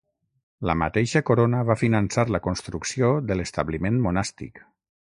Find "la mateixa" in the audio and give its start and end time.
0.69-1.21